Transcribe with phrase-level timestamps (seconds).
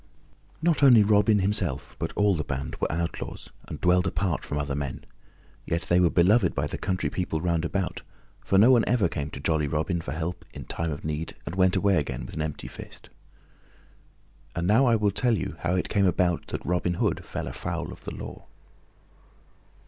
[0.63, 4.73] Not only Robin himself but all the band were outlaws and dwelled apart from other
[4.73, 5.03] men,
[5.67, 8.01] yet they were beloved by the country people round about,
[8.43, 11.53] for no one ever came to jolly Robin for help in time of need and
[11.53, 13.11] went away again with an empty fist.
[14.55, 18.03] And now I will tell how it came about that Robin Hood fell afoul of
[18.03, 18.47] the law.